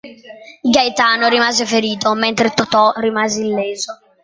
[0.73, 3.99] Gaetano rimase ferito, mentre Totò rimase illeso.